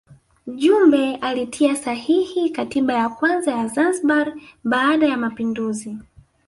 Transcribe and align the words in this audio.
Jumbe 0.55 1.15
alitia 1.21 1.75
sahihi 1.75 2.49
katiba 2.49 2.93
ya 2.93 3.09
kwanza 3.09 3.51
ya 3.51 3.67
Zanzibar 3.67 4.33
baada 4.63 5.07
ya 5.07 5.17
mapinduzi 5.17 5.97